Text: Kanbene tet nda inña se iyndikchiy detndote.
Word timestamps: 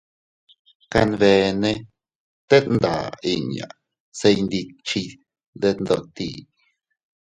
Kanbene 0.91 1.71
tet 2.49 2.65
nda 2.75 2.93
inña 3.33 3.67
se 4.19 4.27
iyndikchiy 4.33 5.09
detndote. 5.61 6.27